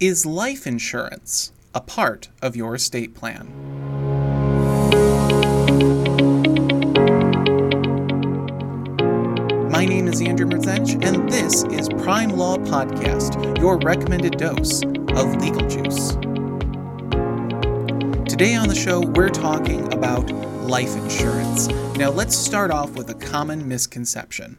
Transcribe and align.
Is 0.00 0.24
life 0.24 0.66
insurance 0.66 1.52
a 1.74 1.80
part 1.82 2.30
of 2.40 2.56
your 2.56 2.74
estate 2.74 3.14
plan? 3.14 3.52
My 9.70 9.84
name 9.84 10.08
is 10.08 10.22
Andrew 10.22 10.46
Mertzenich, 10.46 11.04
and 11.04 11.30
this 11.30 11.64
is 11.64 11.90
Prime 12.02 12.30
Law 12.30 12.56
Podcast, 12.56 13.58
your 13.58 13.76
recommended 13.76 14.38
dose 14.38 14.82
of 14.82 15.36
legal 15.36 15.68
juice. 15.68 16.12
Today 18.24 18.54
on 18.54 18.68
the 18.68 18.74
show, 18.74 19.02
we're 19.02 19.28
talking 19.28 19.92
about 19.92 20.30
life 20.62 20.96
insurance. 20.96 21.68
Now, 21.98 22.08
let's 22.08 22.34
start 22.34 22.70
off 22.70 22.92
with 22.92 23.10
a 23.10 23.14
common 23.14 23.68
misconception 23.68 24.56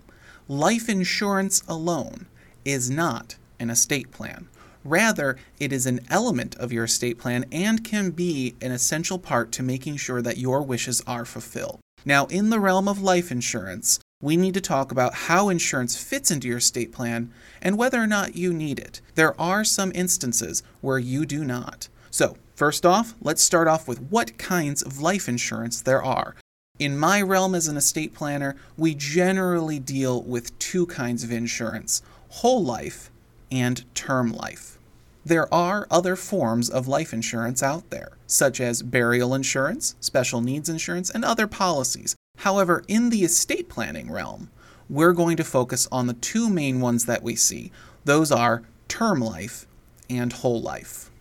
life 0.47 0.87
insurance 0.87 1.63
alone 1.67 2.27
is 2.63 2.91
not 2.91 3.37
an 3.59 3.71
estate 3.71 4.11
plan. 4.11 4.47
Rather, 4.83 5.37
it 5.59 5.71
is 5.71 5.85
an 5.85 5.99
element 6.09 6.55
of 6.55 6.71
your 6.71 6.85
estate 6.85 7.17
plan 7.17 7.45
and 7.51 7.83
can 7.83 8.11
be 8.11 8.55
an 8.61 8.71
essential 8.71 9.19
part 9.19 9.51
to 9.51 9.63
making 9.63 9.97
sure 9.97 10.21
that 10.21 10.37
your 10.37 10.61
wishes 10.61 11.01
are 11.05 11.25
fulfilled. 11.25 11.79
Now, 12.03 12.25
in 12.27 12.49
the 12.49 12.59
realm 12.59 12.87
of 12.87 13.01
life 13.01 13.31
insurance, 13.31 13.99
we 14.21 14.37
need 14.37 14.53
to 14.55 14.61
talk 14.61 14.91
about 14.91 15.13
how 15.13 15.49
insurance 15.49 16.01
fits 16.01 16.31
into 16.31 16.47
your 16.47 16.57
estate 16.57 16.91
plan 16.91 17.31
and 17.61 17.77
whether 17.77 18.01
or 18.01 18.07
not 18.07 18.35
you 18.35 18.53
need 18.53 18.79
it. 18.79 19.01
There 19.15 19.39
are 19.39 19.63
some 19.63 19.91
instances 19.93 20.63
where 20.81 20.99
you 20.99 21.25
do 21.25 21.43
not. 21.43 21.87
So, 22.09 22.37
first 22.55 22.85
off, 22.85 23.15
let's 23.21 23.41
start 23.41 23.67
off 23.67 23.87
with 23.87 24.01
what 24.09 24.37
kinds 24.37 24.81
of 24.81 24.99
life 24.99 25.29
insurance 25.29 25.81
there 25.81 26.03
are. 26.03 26.35
In 26.79 26.97
my 26.97 27.21
realm 27.21 27.53
as 27.53 27.67
an 27.67 27.77
estate 27.77 28.13
planner, 28.13 28.55
we 28.77 28.95
generally 28.95 29.77
deal 29.77 30.23
with 30.23 30.57
two 30.57 30.87
kinds 30.87 31.23
of 31.23 31.31
insurance 31.31 32.01
whole 32.29 32.63
life 32.63 33.10
and 33.51 33.83
term 33.93 34.31
life. 34.31 34.77
There 35.23 35.53
are 35.53 35.85
other 35.91 36.15
forms 36.15 36.69
of 36.69 36.87
life 36.87 37.13
insurance 37.13 37.61
out 37.61 37.89
there, 37.91 38.17
such 38.25 38.59
as 38.59 38.81
burial 38.81 39.35
insurance, 39.35 39.95
special 39.99 40.41
needs 40.41 40.67
insurance, 40.67 41.11
and 41.11 41.23
other 41.23 41.45
policies. 41.45 42.15
However, 42.37 42.83
in 42.87 43.09
the 43.09 43.23
estate 43.23 43.69
planning 43.69 44.11
realm, 44.11 44.49
we're 44.89 45.13
going 45.13 45.37
to 45.37 45.43
focus 45.43 45.87
on 45.91 46.07
the 46.07 46.13
two 46.13 46.49
main 46.49 46.81
ones 46.81 47.05
that 47.05 47.21
we 47.21 47.35
see. 47.35 47.71
Those 48.03 48.31
are 48.31 48.63
term 48.87 49.19
life 49.19 49.67
and 50.09 50.33
whole 50.33 50.59
life. 50.59 51.11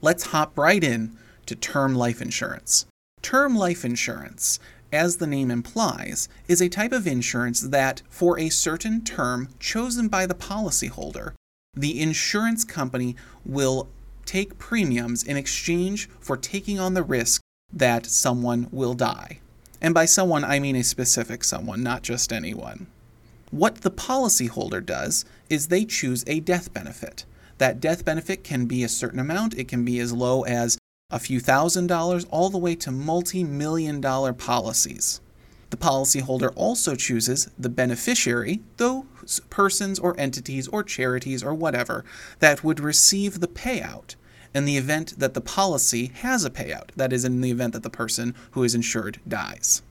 Let's 0.00 0.26
hop 0.26 0.58
right 0.58 0.82
in 0.82 1.16
to 1.46 1.54
term 1.54 1.94
life 1.94 2.20
insurance. 2.20 2.86
Term 3.22 3.54
life 3.54 3.84
insurance, 3.84 4.58
as 4.92 5.18
the 5.18 5.26
name 5.26 5.50
implies, 5.50 6.28
is 6.48 6.60
a 6.60 6.68
type 6.68 6.92
of 6.92 7.06
insurance 7.06 7.60
that, 7.60 8.02
for 8.08 8.38
a 8.38 8.48
certain 8.48 9.04
term 9.04 9.48
chosen 9.60 10.08
by 10.08 10.26
the 10.26 10.34
policyholder, 10.34 11.34
the 11.74 12.00
insurance 12.00 12.64
company 12.64 13.16
will 13.44 13.88
take 14.26 14.58
premiums 14.58 15.22
in 15.22 15.36
exchange 15.36 16.08
for 16.20 16.36
taking 16.36 16.78
on 16.78 16.94
the 16.94 17.02
risk 17.02 17.40
that 17.72 18.06
someone 18.06 18.68
will 18.70 18.94
die. 18.94 19.40
And 19.80 19.94
by 19.94 20.04
someone, 20.04 20.44
I 20.44 20.58
mean 20.58 20.76
a 20.76 20.84
specific 20.84 21.44
someone, 21.44 21.82
not 21.82 22.02
just 22.02 22.32
anyone. 22.32 22.86
What 23.50 23.76
the 23.76 23.90
policyholder 23.90 24.84
does 24.84 25.24
is 25.48 25.68
they 25.68 25.84
choose 25.84 26.22
a 26.26 26.40
death 26.40 26.72
benefit. 26.72 27.24
That 27.58 27.80
death 27.80 28.04
benefit 28.04 28.44
can 28.44 28.66
be 28.66 28.84
a 28.84 28.88
certain 28.88 29.18
amount, 29.18 29.58
it 29.58 29.68
can 29.68 29.84
be 29.84 29.98
as 30.00 30.12
low 30.12 30.42
as 30.42 30.78
a 31.10 31.18
few 31.18 31.40
thousand 31.40 31.88
dollars, 31.88 32.24
all 32.26 32.50
the 32.50 32.58
way 32.58 32.74
to 32.76 32.90
multi 32.90 33.42
million 33.42 34.00
dollar 34.00 34.32
policies. 34.32 35.20
The 35.70 35.76
policyholder 35.76 36.52
also 36.56 36.94
chooses 36.94 37.48
the 37.58 37.68
beneficiary, 37.68 38.60
those 38.76 39.40
persons 39.50 39.98
or 39.98 40.18
entities 40.18 40.66
or 40.68 40.82
charities 40.82 41.42
or 41.42 41.54
whatever, 41.54 42.04
that 42.40 42.64
would 42.64 42.80
receive 42.80 43.40
the 43.40 43.48
payout 43.48 44.16
in 44.52 44.64
the 44.64 44.76
event 44.76 45.18
that 45.18 45.34
the 45.34 45.40
policy 45.40 46.10
has 46.16 46.44
a 46.44 46.50
payout, 46.50 46.90
that 46.96 47.12
is, 47.12 47.24
in 47.24 47.40
the 47.40 47.52
event 47.52 47.72
that 47.72 47.84
the 47.84 47.90
person 47.90 48.34
who 48.50 48.64
is 48.64 48.74
insured 48.74 49.20
dies. 49.26 49.82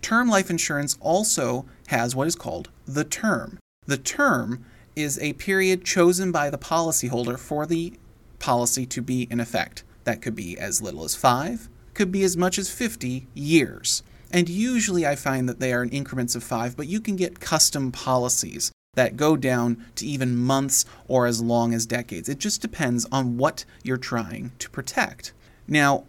Term 0.00 0.28
life 0.28 0.48
insurance 0.48 0.96
also 1.00 1.66
has 1.88 2.14
what 2.14 2.28
is 2.28 2.36
called 2.36 2.70
the 2.86 3.04
term. 3.04 3.58
The 3.86 3.98
term 3.98 4.64
is 4.94 5.18
a 5.18 5.32
period 5.34 5.84
chosen 5.84 6.30
by 6.30 6.50
the 6.50 6.58
policyholder 6.58 7.38
for 7.38 7.66
the 7.66 7.94
policy 8.38 8.86
to 8.86 9.02
be 9.02 9.26
in 9.30 9.40
effect. 9.40 9.82
That 10.04 10.22
could 10.22 10.36
be 10.36 10.56
as 10.56 10.80
little 10.80 11.04
as 11.04 11.16
five, 11.16 11.68
could 11.94 12.12
be 12.12 12.22
as 12.22 12.36
much 12.36 12.58
as 12.58 12.70
50 12.70 13.26
years. 13.34 14.02
And 14.30 14.48
usually 14.48 15.06
I 15.06 15.16
find 15.16 15.48
that 15.48 15.60
they 15.60 15.72
are 15.72 15.82
in 15.82 15.90
increments 15.90 16.34
of 16.34 16.44
five, 16.44 16.76
but 16.76 16.86
you 16.86 17.00
can 17.00 17.16
get 17.16 17.40
custom 17.40 17.90
policies 17.92 18.72
that 18.94 19.16
go 19.16 19.36
down 19.36 19.84
to 19.94 20.06
even 20.06 20.36
months 20.36 20.84
or 21.06 21.26
as 21.26 21.40
long 21.40 21.72
as 21.72 21.86
decades. 21.86 22.28
It 22.28 22.38
just 22.38 22.60
depends 22.60 23.06
on 23.12 23.38
what 23.38 23.64
you're 23.82 23.96
trying 23.96 24.52
to 24.58 24.68
protect. 24.70 25.32
Now, 25.66 26.04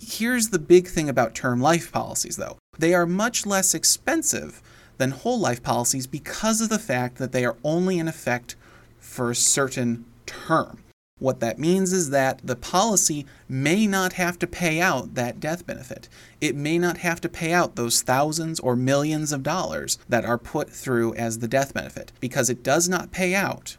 here's 0.00 0.48
the 0.48 0.58
big 0.58 0.88
thing 0.88 1.08
about 1.08 1.34
term 1.34 1.60
life 1.60 1.92
policies, 1.92 2.36
though 2.36 2.58
they 2.78 2.92
are 2.92 3.06
much 3.06 3.46
less 3.46 3.74
expensive 3.74 4.60
than 4.98 5.10
whole 5.10 5.38
life 5.38 5.62
policies 5.62 6.06
because 6.06 6.60
of 6.60 6.68
the 6.68 6.78
fact 6.78 7.18
that 7.18 7.32
they 7.32 7.44
are 7.44 7.56
only 7.62 7.98
in 7.98 8.08
effect 8.08 8.56
for 8.98 9.30
a 9.30 9.36
certain 9.36 10.04
term. 10.26 10.78
What 11.24 11.40
that 11.40 11.58
means 11.58 11.94
is 11.94 12.10
that 12.10 12.42
the 12.44 12.54
policy 12.54 13.24
may 13.48 13.86
not 13.86 14.12
have 14.12 14.38
to 14.40 14.46
pay 14.46 14.78
out 14.78 15.14
that 15.14 15.40
death 15.40 15.66
benefit. 15.66 16.06
It 16.38 16.54
may 16.54 16.76
not 16.76 16.98
have 16.98 17.18
to 17.22 17.30
pay 17.30 17.50
out 17.50 17.76
those 17.76 18.02
thousands 18.02 18.60
or 18.60 18.76
millions 18.76 19.32
of 19.32 19.42
dollars 19.42 19.96
that 20.06 20.26
are 20.26 20.36
put 20.36 20.68
through 20.68 21.14
as 21.14 21.38
the 21.38 21.48
death 21.48 21.72
benefit 21.72 22.12
because 22.20 22.50
it 22.50 22.62
does 22.62 22.90
not 22.90 23.10
pay 23.10 23.34
out 23.34 23.78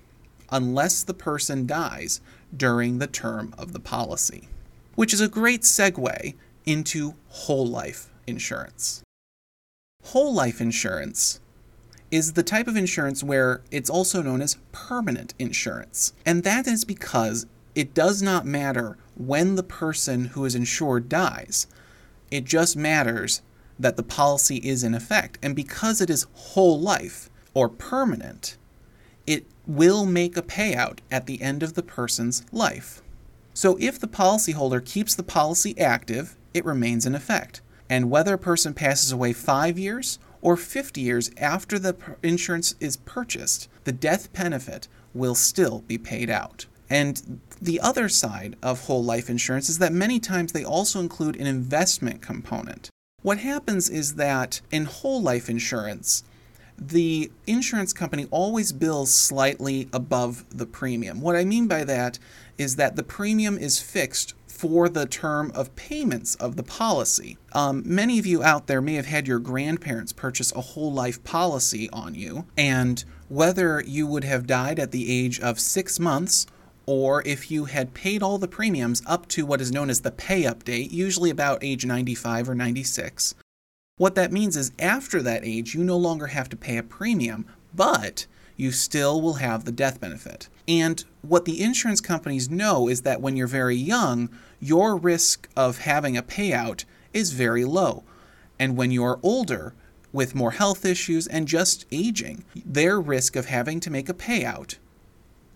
unless 0.49 1.03
the 1.03 1.13
person 1.13 1.67
dies 1.67 2.19
during 2.57 2.97
the 2.97 3.05
term 3.05 3.53
of 3.59 3.73
the 3.73 3.79
policy. 3.79 4.47
Which 4.95 5.13
is 5.13 5.21
a 5.21 5.27
great 5.27 5.61
segue 5.61 6.33
into 6.65 7.13
whole 7.29 7.67
life 7.67 8.09
insurance. 8.25 9.03
Whole 10.01 10.33
life 10.33 10.59
insurance 10.59 11.41
is 12.15 12.31
the 12.31 12.43
type 12.43 12.65
of 12.65 12.77
insurance 12.77 13.21
where 13.21 13.61
it's 13.71 13.89
also 13.89 14.21
known 14.21 14.41
as 14.41 14.57
permanent 14.71 15.33
insurance. 15.37 16.13
And 16.25 16.43
that 16.43 16.65
is 16.65 16.85
because 16.85 17.45
it 17.75 17.93
does 17.93 18.21
not 18.21 18.45
matter 18.45 18.97
when 19.15 19.55
the 19.55 19.63
person 19.63 20.27
who 20.27 20.45
is 20.45 20.55
insured 20.55 21.09
dies, 21.09 21.67
it 22.31 22.45
just 22.45 22.77
matters 22.77 23.41
that 23.77 23.97
the 23.97 24.03
policy 24.03 24.57
is 24.57 24.81
in 24.81 24.95
effect. 24.95 25.37
And 25.43 25.57
because 25.57 25.99
it 25.99 26.09
is 26.09 26.27
whole 26.33 26.79
life 26.79 27.29
or 27.53 27.67
permanent, 27.67 28.57
it 29.27 29.45
will 29.67 30.05
make 30.05 30.37
a 30.37 30.41
payout 30.41 30.99
at 31.11 31.25
the 31.25 31.41
end 31.41 31.63
of 31.63 31.73
the 31.73 31.83
person's 31.83 32.45
life. 32.53 33.01
So 33.53 33.77
if 33.81 33.99
the 33.99 34.07
policyholder 34.07 34.85
keeps 34.85 35.15
the 35.15 35.23
policy 35.23 35.77
active, 35.77 36.37
it 36.53 36.63
remains 36.63 37.05
in 37.05 37.13
effect. 37.13 37.59
And 37.89 38.09
whether 38.09 38.35
a 38.35 38.39
person 38.39 38.73
passes 38.73 39.11
away 39.11 39.33
five 39.33 39.77
years 39.77 40.17
or 40.45 40.55
50 40.55 41.01
years 41.01 41.31
after 41.37 41.79
the 41.79 41.95
insurance 42.21 42.75
is 42.79 42.97
purchased, 42.97 43.67
the 43.83 43.91
death 43.91 44.31
benefit 44.31 44.87
will 45.11 45.33
still 45.33 45.83
be 45.87 45.97
paid 45.97 46.29
out. 46.29 46.67
And 46.87 47.41
the 47.59 47.79
other 47.79 48.07
side 48.07 48.55
of 48.61 48.81
whole 48.81 49.03
life 49.03 49.27
insurance 49.27 49.69
is 49.69 49.79
that 49.79 49.91
many 49.91 50.19
times 50.19 50.51
they 50.51 50.63
also 50.63 50.99
include 50.99 51.35
an 51.35 51.47
investment 51.47 52.21
component. 52.21 52.91
What 53.23 53.39
happens 53.39 53.89
is 53.89 54.17
that 54.17 54.61
in 54.69 54.85
whole 54.85 55.19
life 55.19 55.49
insurance, 55.49 56.23
the 56.77 57.31
insurance 57.47 57.91
company 57.91 58.27
always 58.29 58.71
bills 58.71 59.11
slightly 59.11 59.89
above 59.91 60.45
the 60.55 60.67
premium. 60.67 61.21
What 61.21 61.35
I 61.35 61.43
mean 61.43 61.67
by 61.67 61.85
that 61.85 62.19
is 62.57 62.75
that 62.75 62.95
the 62.95 63.03
premium 63.03 63.57
is 63.57 63.79
fixed 63.79 64.33
for 64.47 64.87
the 64.87 65.05
term 65.05 65.51
of 65.53 65.75
payments 65.75 66.35
of 66.35 66.55
the 66.55 66.63
policy. 66.63 67.37
Um, 67.51 67.83
many 67.85 68.17
of 68.19 68.25
you 68.25 68.41
out 68.41 68.67
there 68.67 68.81
may 68.81 68.93
have 68.93 69.05
had 69.05 69.27
your 69.27 69.39
grandparents 69.39 70.13
purchase 70.13 70.53
a 70.53 70.61
whole 70.61 70.93
life 70.93 71.23
policy 71.23 71.89
on 71.91 72.15
you, 72.15 72.45
and 72.57 73.03
whether 73.27 73.81
you 73.81 74.07
would 74.07 74.23
have 74.23 74.47
died 74.47 74.79
at 74.79 74.91
the 74.91 75.11
age 75.11 75.39
of 75.39 75.59
six 75.59 75.99
months 75.99 76.47
or 76.85 77.23
if 77.25 77.49
you 77.49 77.65
had 77.65 77.93
paid 77.93 78.21
all 78.21 78.37
the 78.37 78.47
premiums 78.47 79.01
up 79.05 79.27
to 79.27 79.45
what 79.45 79.61
is 79.61 79.71
known 79.71 79.89
as 79.89 80.01
the 80.01 80.11
pay 80.11 80.45
up 80.45 80.63
date, 80.63 80.91
usually 80.91 81.29
about 81.29 81.63
age 81.63 81.85
95 81.85 82.49
or 82.49 82.55
96. 82.55 83.35
What 83.97 84.15
that 84.15 84.31
means 84.31 84.55
is 84.55 84.71
after 84.77 85.21
that 85.21 85.43
age, 85.43 85.73
you 85.73 85.83
no 85.83 85.97
longer 85.97 86.27
have 86.27 86.49
to 86.49 86.57
pay 86.57 86.77
a 86.77 86.83
premium, 86.83 87.45
but 87.73 88.27
you 88.55 88.71
still 88.71 89.21
will 89.21 89.35
have 89.35 89.65
the 89.65 89.71
death 89.71 89.99
benefit. 89.99 90.47
And 90.67 91.03
what 91.21 91.45
the 91.45 91.61
insurance 91.61 92.01
companies 92.01 92.49
know 92.49 92.87
is 92.87 93.01
that 93.01 93.21
when 93.21 93.37
you're 93.37 93.47
very 93.47 93.75
young, 93.75 94.29
your 94.59 94.95
risk 94.97 95.47
of 95.55 95.79
having 95.79 96.17
a 96.17 96.23
payout 96.23 96.85
is 97.13 97.31
very 97.31 97.65
low. 97.65 98.03
And 98.59 98.77
when 98.77 98.91
you're 98.91 99.19
older, 99.21 99.73
with 100.15 100.33
more 100.33 100.51
health 100.51 100.85
issues 100.85 101.27
and 101.27 101.45
just 101.45 101.85
aging, 101.91 102.45
their 102.65 103.01
risk 103.01 103.35
of 103.35 103.47
having 103.47 103.81
to 103.81 103.91
make 103.91 104.07
a 104.07 104.13
payout 104.13 104.77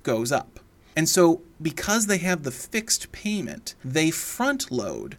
goes 0.04 0.34
up. 0.34 0.60
And 0.98 1.08
so, 1.08 1.42
because 1.62 2.08
they 2.08 2.18
have 2.18 2.44
the 2.44 2.52
fixed 2.52 3.14
payment, 3.14 3.76
they 3.86 4.12
front 4.12 4.70
load 4.70 5.18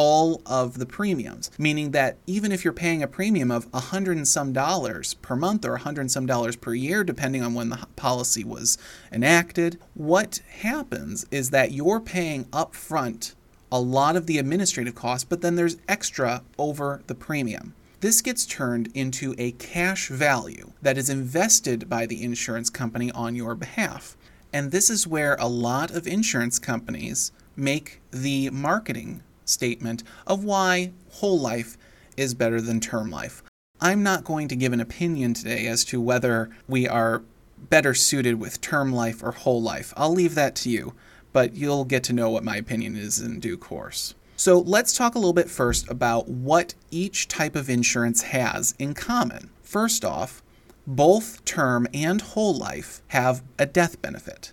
all 0.00 0.40
of 0.46 0.78
the 0.78 0.86
premiums, 0.86 1.50
meaning 1.58 1.90
that 1.90 2.16
even 2.24 2.52
if 2.52 2.62
you're 2.62 2.72
paying 2.72 3.02
a 3.02 3.08
premium 3.08 3.50
of 3.50 3.66
a 3.74 3.80
hundred 3.80 4.16
and 4.16 4.28
some 4.28 4.52
dollars 4.52 5.14
per 5.14 5.34
month 5.34 5.64
or 5.64 5.74
a 5.74 5.80
hundred 5.80 6.02
and 6.02 6.12
some 6.12 6.24
dollars 6.24 6.54
per 6.54 6.72
year, 6.72 7.02
depending 7.02 7.42
on 7.42 7.52
when 7.52 7.68
the 7.68 7.84
policy 7.96 8.44
was 8.44 8.78
enacted, 9.10 9.76
what 9.94 10.40
happens 10.60 11.26
is 11.32 11.50
that 11.50 11.72
you're 11.72 11.98
paying 11.98 12.44
upfront 12.44 13.34
a 13.72 13.80
lot 13.80 14.14
of 14.14 14.26
the 14.26 14.38
administrative 14.38 14.94
costs, 14.94 15.24
but 15.24 15.40
then 15.40 15.56
there's 15.56 15.78
extra 15.88 16.44
over 16.58 17.02
the 17.08 17.14
premium. 17.16 17.74
This 17.98 18.20
gets 18.20 18.46
turned 18.46 18.92
into 18.94 19.34
a 19.36 19.50
cash 19.50 20.10
value 20.10 20.74
that 20.80 20.96
is 20.96 21.10
invested 21.10 21.88
by 21.88 22.06
the 22.06 22.22
insurance 22.22 22.70
company 22.70 23.10
on 23.10 23.34
your 23.34 23.56
behalf. 23.56 24.16
And 24.52 24.70
this 24.70 24.90
is 24.90 25.08
where 25.08 25.34
a 25.40 25.48
lot 25.48 25.90
of 25.90 26.06
insurance 26.06 26.60
companies 26.60 27.32
make 27.56 28.00
the 28.12 28.50
marketing 28.50 29.24
statement 29.48 30.02
of 30.26 30.44
why 30.44 30.92
whole 31.12 31.38
life 31.38 31.76
is 32.16 32.34
better 32.34 32.60
than 32.60 32.80
term 32.80 33.10
life. 33.10 33.42
I'm 33.80 34.02
not 34.02 34.24
going 34.24 34.48
to 34.48 34.56
give 34.56 34.72
an 34.72 34.80
opinion 34.80 35.34
today 35.34 35.66
as 35.66 35.84
to 35.86 36.00
whether 36.00 36.50
we 36.66 36.88
are 36.88 37.22
better 37.70 37.94
suited 37.94 38.40
with 38.40 38.60
term 38.60 38.92
life 38.92 39.22
or 39.22 39.32
whole 39.32 39.62
life. 39.62 39.92
I'll 39.96 40.12
leave 40.12 40.34
that 40.34 40.56
to 40.56 40.70
you, 40.70 40.94
but 41.32 41.54
you'll 41.54 41.84
get 41.84 42.02
to 42.04 42.12
know 42.12 42.30
what 42.30 42.44
my 42.44 42.56
opinion 42.56 42.96
is 42.96 43.20
in 43.20 43.40
due 43.40 43.56
course. 43.56 44.14
So 44.36 44.60
let's 44.60 44.96
talk 44.96 45.14
a 45.14 45.18
little 45.18 45.32
bit 45.32 45.50
first 45.50 45.90
about 45.90 46.28
what 46.28 46.74
each 46.90 47.26
type 47.26 47.56
of 47.56 47.68
insurance 47.68 48.22
has 48.22 48.74
in 48.78 48.94
common. 48.94 49.50
First 49.62 50.04
off, 50.04 50.42
both 50.86 51.44
term 51.44 51.86
and 51.92 52.20
whole 52.20 52.56
life 52.56 53.02
have 53.08 53.42
a 53.58 53.66
death 53.66 54.00
benefit. 54.00 54.52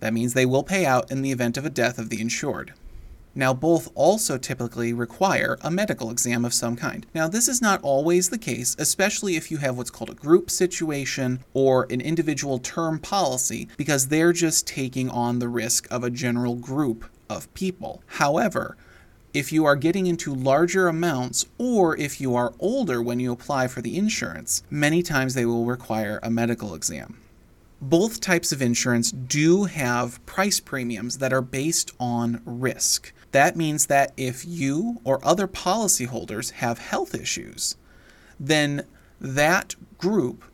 That 0.00 0.12
means 0.14 0.34
they 0.34 0.46
will 0.46 0.62
pay 0.62 0.84
out 0.84 1.10
in 1.10 1.22
the 1.22 1.32
event 1.32 1.56
of 1.56 1.64
a 1.64 1.70
death 1.70 1.98
of 1.98 2.10
the 2.10 2.20
insured. 2.20 2.74
Now, 3.34 3.52
both 3.52 3.90
also 3.94 4.38
typically 4.38 4.92
require 4.92 5.58
a 5.62 5.70
medical 5.70 6.10
exam 6.10 6.44
of 6.44 6.54
some 6.54 6.76
kind. 6.76 7.06
Now, 7.14 7.26
this 7.26 7.48
is 7.48 7.60
not 7.60 7.82
always 7.82 8.28
the 8.28 8.38
case, 8.38 8.76
especially 8.78 9.36
if 9.36 9.50
you 9.50 9.56
have 9.58 9.76
what's 9.76 9.90
called 9.90 10.10
a 10.10 10.14
group 10.14 10.50
situation 10.50 11.42
or 11.52 11.86
an 11.90 12.00
individual 12.00 12.58
term 12.58 12.98
policy, 12.98 13.68
because 13.76 14.08
they're 14.08 14.32
just 14.32 14.66
taking 14.66 15.10
on 15.10 15.38
the 15.38 15.48
risk 15.48 15.86
of 15.90 16.04
a 16.04 16.10
general 16.10 16.54
group 16.54 17.04
of 17.28 17.52
people. 17.54 18.02
However, 18.06 18.76
if 19.32 19.52
you 19.52 19.64
are 19.64 19.74
getting 19.74 20.06
into 20.06 20.32
larger 20.32 20.86
amounts 20.86 21.46
or 21.58 21.96
if 21.96 22.20
you 22.20 22.36
are 22.36 22.54
older 22.60 23.02
when 23.02 23.18
you 23.18 23.32
apply 23.32 23.66
for 23.66 23.82
the 23.82 23.96
insurance, 23.96 24.62
many 24.70 25.02
times 25.02 25.34
they 25.34 25.44
will 25.44 25.64
require 25.64 26.20
a 26.22 26.30
medical 26.30 26.72
exam. 26.72 27.20
Both 27.86 28.20
types 28.22 28.50
of 28.50 28.62
insurance 28.62 29.12
do 29.12 29.64
have 29.64 30.24
price 30.24 30.58
premiums 30.58 31.18
that 31.18 31.34
are 31.34 31.42
based 31.42 31.90
on 32.00 32.40
risk. 32.46 33.12
That 33.32 33.56
means 33.56 33.86
that 33.86 34.12
if 34.16 34.44
you 34.46 35.00
or 35.04 35.22
other 35.22 35.46
policyholders 35.46 36.52
have 36.52 36.78
health 36.78 37.14
issues, 37.14 37.76
then 38.40 38.86
that 39.20 39.74
group 39.98 40.44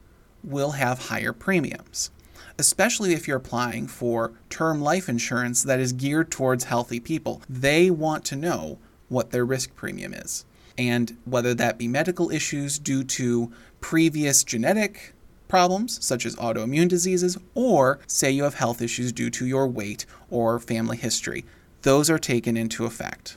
will 0.42 0.72
have 0.72 1.06
higher 1.06 1.32
premiums 1.32 2.10
especially 2.58 3.14
if 3.14 3.26
you're 3.26 3.38
applying 3.38 3.86
for 3.86 4.34
term 4.50 4.82
life 4.82 5.08
insurance 5.08 5.62
that 5.62 5.80
is 5.80 5.94
geared 5.94 6.30
towards 6.30 6.64
healthy 6.64 7.00
people. 7.00 7.40
They 7.48 7.90
want 7.90 8.24
to 8.26 8.36
know 8.36 8.78
what 9.08 9.30
their 9.30 9.46
risk 9.46 9.74
premium 9.74 10.12
is. 10.12 10.44
And 10.76 11.16
whether 11.24 11.54
that 11.54 11.78
be 11.78 11.88
medical 11.88 12.30
issues 12.30 12.78
due 12.78 13.02
to 13.04 13.50
previous 13.80 14.44
genetic 14.44 15.14
problems, 15.50 16.02
such 16.02 16.24
as 16.24 16.36
autoimmune 16.36 16.88
diseases, 16.88 17.36
or 17.54 17.98
say 18.06 18.30
you 18.30 18.44
have 18.44 18.54
health 18.54 18.80
issues 18.80 19.12
due 19.12 19.28
to 19.28 19.44
your 19.44 19.66
weight 19.66 20.06
or 20.30 20.58
family 20.58 20.96
history, 20.96 21.44
those 21.82 22.08
are 22.08 22.18
taken 22.18 22.56
into 22.56 22.86
effect. 22.86 23.36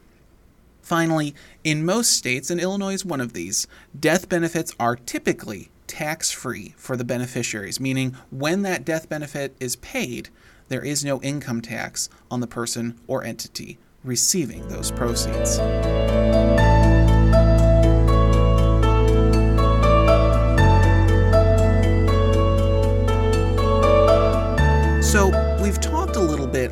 Finally, 0.81 1.33
in 1.63 1.85
most 1.85 2.11
states, 2.11 2.49
and 2.49 2.61
Illinois 2.61 2.93
is 2.93 3.03
one 3.03 3.21
of 3.21 3.33
these, 3.33 3.67
death 3.99 4.29
benefits 4.29 4.73
are 4.79 4.95
typically 4.95 5.69
tax 5.87 6.31
free 6.31 6.73
for 6.77 6.95
the 6.95 7.03
beneficiaries, 7.03 7.79
meaning 7.79 8.15
when 8.31 8.61
that 8.61 8.85
death 8.85 9.09
benefit 9.09 9.55
is 9.59 9.75
paid, 9.77 10.29
there 10.67 10.83
is 10.83 11.03
no 11.03 11.21
income 11.21 11.61
tax 11.61 12.09
on 12.29 12.39
the 12.39 12.47
person 12.47 12.99
or 13.07 13.23
entity 13.23 13.77
receiving 14.03 14.67
those 14.67 14.91
proceeds. 14.91 15.59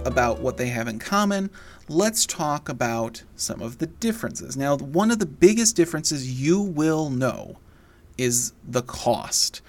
About 0.06 0.40
what 0.40 0.58
they 0.58 0.68
have 0.68 0.88
in 0.88 1.00
common. 1.00 1.50
Let's 1.88 2.26
talk 2.26 2.70
about 2.70 3.24
some 3.36 3.62
of 3.62 3.78
the 3.78 3.88
differences. 3.88 4.58
Now, 4.58 4.78
one 4.78 5.12
of 5.12 5.20
the 5.20 5.26
biggest 5.26 5.76
differences 5.76 6.42
you 6.42 6.62
will 6.62 7.10
know 7.10 7.58
is 8.18 8.54
the 8.68 8.82
cost. 8.82 9.62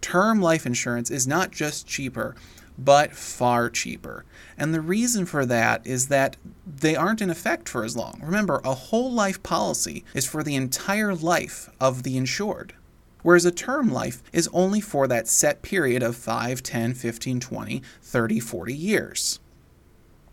Term 0.00 0.40
life 0.40 0.66
insurance 0.66 1.10
is 1.10 1.26
not 1.26 1.50
just 1.50 1.86
cheaper, 1.86 2.34
but 2.78 3.12
far 3.12 3.68
cheaper. 3.68 4.24
And 4.56 4.72
the 4.72 4.80
reason 4.80 5.26
for 5.26 5.44
that 5.46 5.84
is 5.86 6.08
that 6.08 6.36
they 6.66 6.94
aren't 6.94 7.20
in 7.20 7.30
effect 7.30 7.68
for 7.68 7.84
as 7.84 7.96
long. 7.96 8.20
Remember, 8.22 8.60
a 8.64 8.74
whole 8.74 9.12
life 9.12 9.42
policy 9.42 10.04
is 10.14 10.24
for 10.24 10.42
the 10.42 10.54
entire 10.54 11.14
life 11.14 11.68
of 11.80 12.04
the 12.04 12.16
insured, 12.16 12.74
whereas 13.22 13.44
a 13.44 13.50
term 13.50 13.90
life 13.90 14.22
is 14.32 14.48
only 14.52 14.80
for 14.80 15.08
that 15.08 15.26
set 15.26 15.62
period 15.62 16.02
of 16.02 16.14
5, 16.14 16.62
10, 16.62 16.94
15, 16.94 17.40
20, 17.40 17.82
30, 18.00 18.40
40 18.40 18.74
years. 18.74 19.40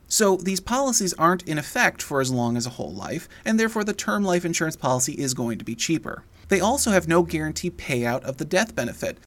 So 0.07 0.37
these 0.37 0.59
policies 0.59 1.13
aren't 1.13 1.43
in 1.43 1.57
effect 1.57 2.01
for 2.01 2.21
as 2.21 2.31
long 2.31 2.57
as 2.57 2.65
a 2.65 2.71
whole 2.71 2.93
life, 2.93 3.27
and 3.43 3.59
therefore 3.59 3.83
the 3.83 3.93
term 3.93 4.23
life 4.23 4.45
insurance 4.45 4.75
policy 4.75 5.13
is 5.13 5.33
going 5.33 5.57
to 5.57 5.65
be 5.65 5.75
cheaper. 5.75 6.23
They 6.47 6.59
also 6.59 6.91
have 6.91 7.07
no 7.07 7.23
guarantee 7.23 7.71
payout 7.71 8.23
of 8.23 8.37
the 8.37 8.45
death 8.45 8.75
benefit. 8.75 9.17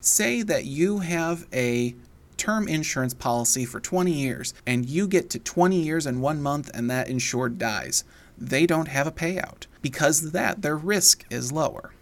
Say 0.00 0.42
that 0.42 0.64
you 0.64 0.98
have 0.98 1.46
a 1.52 1.94
term 2.36 2.68
insurance 2.68 3.12
policy 3.12 3.66
for 3.66 3.80
20 3.80 4.12
years 4.12 4.54
and 4.66 4.88
you 4.88 5.06
get 5.06 5.28
to 5.30 5.38
20 5.38 5.78
years 5.78 6.06
and 6.06 6.22
one 6.22 6.40
month 6.42 6.70
and 6.72 6.90
that 6.90 7.08
insured 7.08 7.58
dies. 7.58 8.04
They 8.38 8.66
don't 8.66 8.88
have 8.88 9.06
a 9.06 9.12
payout. 9.12 9.66
Because 9.82 10.24
of 10.24 10.32
that, 10.32 10.62
their 10.62 10.76
risk 10.76 11.24
is 11.30 11.52
lower. 11.52 11.92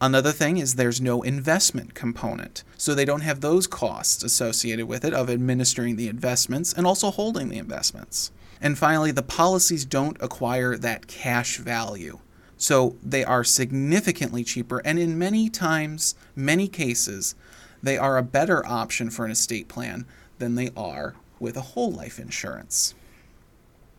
Another 0.00 0.32
thing 0.32 0.58
is 0.58 0.74
there's 0.74 1.00
no 1.00 1.22
investment 1.22 1.94
component. 1.94 2.64
So 2.76 2.94
they 2.94 3.06
don't 3.06 3.22
have 3.22 3.40
those 3.40 3.66
costs 3.66 4.22
associated 4.22 4.86
with 4.86 5.04
it 5.04 5.14
of 5.14 5.30
administering 5.30 5.96
the 5.96 6.08
investments 6.08 6.72
and 6.72 6.86
also 6.86 7.10
holding 7.10 7.48
the 7.48 7.58
investments. 7.58 8.30
And 8.60 8.78
finally, 8.78 9.10
the 9.10 9.22
policies 9.22 9.84
don't 9.84 10.20
acquire 10.20 10.76
that 10.76 11.06
cash 11.06 11.56
value. 11.58 12.18
So 12.58 12.96
they 13.02 13.24
are 13.24 13.44
significantly 13.44 14.42
cheaper, 14.42 14.78
and 14.78 14.98
in 14.98 15.18
many 15.18 15.50
times, 15.50 16.14
many 16.34 16.68
cases, 16.68 17.34
they 17.82 17.98
are 17.98 18.16
a 18.16 18.22
better 18.22 18.66
option 18.66 19.10
for 19.10 19.24
an 19.26 19.30
estate 19.30 19.68
plan 19.68 20.06
than 20.38 20.54
they 20.54 20.70
are 20.76 21.14
with 21.38 21.56
a 21.56 21.62
whole 21.72 21.92
life 21.92 22.18
insurance. 22.18 22.94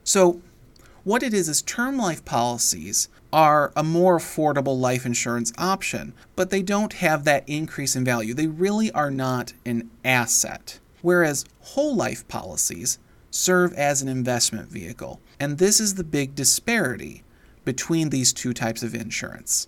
So, 0.03 0.41
what 1.03 1.23
it 1.23 1.33
is 1.33 1.47
is 1.47 1.61
term 1.61 1.97
life 1.97 2.25
policies 2.25 3.09
are 3.31 3.71
a 3.75 3.83
more 3.83 4.17
affordable 4.17 4.79
life 4.79 5.05
insurance 5.05 5.51
option, 5.57 6.13
but 6.35 6.49
they 6.49 6.61
don't 6.61 6.93
have 6.93 7.23
that 7.23 7.47
increase 7.47 7.95
in 7.95 8.03
value. 8.03 8.33
They 8.33 8.47
really 8.47 8.91
are 8.91 9.11
not 9.11 9.53
an 9.65 9.89
asset. 10.03 10.79
Whereas 11.01 11.45
whole 11.59 11.95
life 11.95 12.27
policies 12.27 12.99
serve 13.29 13.73
as 13.73 14.01
an 14.01 14.07
investment 14.07 14.69
vehicle. 14.69 15.19
And 15.39 15.57
this 15.57 15.79
is 15.79 15.95
the 15.95 16.03
big 16.03 16.35
disparity 16.35 17.23
between 17.65 18.09
these 18.09 18.33
two 18.33 18.53
types 18.53 18.81
of 18.81 18.95
insurance, 18.95 19.67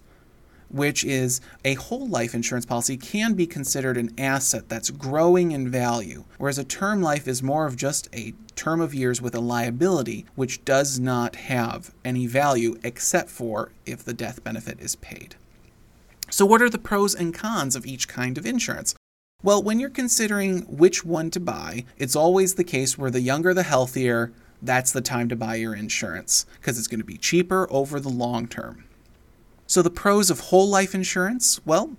which 0.69 1.03
is 1.03 1.41
a 1.65 1.73
whole 1.75 2.07
life 2.07 2.33
insurance 2.33 2.65
policy 2.65 2.97
can 2.97 3.33
be 3.33 3.47
considered 3.47 3.97
an 3.97 4.13
asset 4.17 4.69
that's 4.69 4.89
growing 4.91 5.51
in 5.51 5.69
value, 5.69 6.23
whereas 6.38 6.57
a 6.57 6.63
term 6.63 7.01
life 7.01 7.27
is 7.27 7.43
more 7.43 7.65
of 7.65 7.75
just 7.75 8.07
a 8.13 8.33
term 8.55 8.81
of 8.81 8.93
years 8.93 9.21
with 9.21 9.35
a 9.35 9.39
liability 9.39 10.25
which 10.35 10.63
does 10.65 10.99
not 10.99 11.35
have 11.35 11.93
any 12.03 12.27
value 12.27 12.77
except 12.83 13.29
for 13.29 13.71
if 13.85 14.03
the 14.03 14.13
death 14.13 14.43
benefit 14.43 14.79
is 14.79 14.95
paid. 14.95 15.35
So, 16.29 16.45
what 16.45 16.61
are 16.61 16.69
the 16.69 16.77
pros 16.77 17.15
and 17.15 17.33
cons 17.33 17.75
of 17.75 17.85
each 17.85 18.07
kind 18.07 18.38
of 18.38 18.45
insurance? 18.45 18.95
Well, 19.41 19.63
when 19.63 19.79
you're 19.79 19.89
considering 19.89 20.63
which 20.63 21.05
one 21.05 21.31
to 21.31 21.39
buy, 21.39 21.85
it's 21.97 22.15
always 22.15 22.55
the 22.55 22.63
case 22.63 22.97
where 22.97 23.09
the 23.09 23.21
younger 23.21 23.53
the 23.53 23.63
healthier, 23.63 24.33
that's 24.61 24.91
the 24.91 25.01
time 25.01 25.29
to 25.29 25.35
buy 25.38 25.55
your 25.55 25.73
insurance 25.73 26.45
because 26.59 26.77
it's 26.77 26.89
going 26.89 26.99
to 26.99 27.05
be 27.05 27.17
cheaper 27.17 27.65
over 27.71 27.99
the 27.99 28.09
long 28.09 28.47
term. 28.47 28.83
So, 29.69 29.83
the 29.83 29.91
pros 29.91 30.31
of 30.31 30.39
whole 30.39 30.67
life 30.67 30.95
insurance 30.95 31.63
well, 31.63 31.91